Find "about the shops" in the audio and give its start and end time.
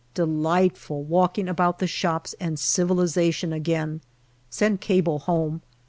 1.47-2.33